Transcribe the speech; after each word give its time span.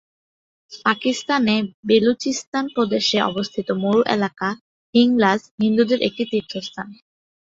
পাকিস্তানে 0.85 1.55
বেলুচিস্তান 1.87 2.65
প্রদেশে 2.75 3.17
অবস্থিত 3.29 3.67
মরু 3.81 4.01
এলাকা 4.15 4.47
'হিংলাজ' 4.95 5.49
হিন্দুদের 5.59 5.99
একটি 6.07 6.23
তীর্থস্থান। 6.31 6.87